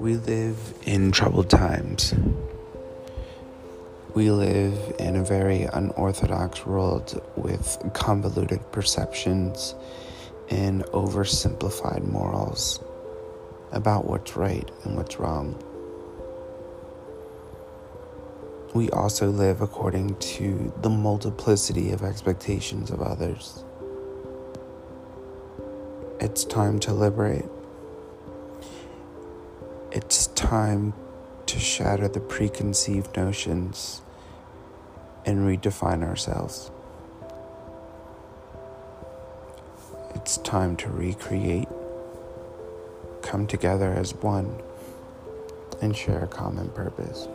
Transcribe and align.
We 0.00 0.16
live 0.16 0.56
in 0.86 1.12
troubled 1.12 1.50
times. 1.50 2.14
We 4.14 4.30
live 4.30 4.94
in 4.98 5.14
a 5.14 5.22
very 5.22 5.64
unorthodox 5.64 6.64
world 6.64 7.22
with 7.36 7.78
convoluted 7.92 8.72
perceptions 8.72 9.74
and 10.48 10.84
oversimplified 10.84 12.06
morals 12.06 12.82
about 13.72 14.06
what's 14.06 14.36
right 14.36 14.70
and 14.84 14.96
what's 14.96 15.20
wrong. 15.20 15.54
We 18.72 18.88
also 18.88 19.28
live 19.28 19.60
according 19.60 20.16
to 20.16 20.72
the 20.80 20.88
multiplicity 20.88 21.92
of 21.92 22.02
expectations 22.02 22.90
of 22.90 23.02
others. 23.02 23.64
It's 26.20 26.46
time 26.46 26.78
to 26.80 26.94
liberate. 26.94 27.44
It's 29.92 30.28
time 30.28 30.92
to 31.46 31.58
shatter 31.58 32.06
the 32.06 32.20
preconceived 32.20 33.16
notions 33.16 34.02
and 35.26 35.40
redefine 35.40 36.04
ourselves. 36.04 36.70
It's 40.14 40.36
time 40.38 40.76
to 40.76 40.88
recreate, 40.88 41.66
come 43.22 43.48
together 43.48 43.92
as 43.92 44.14
one, 44.14 44.62
and 45.82 45.96
share 45.96 46.22
a 46.22 46.28
common 46.28 46.68
purpose. 46.68 47.26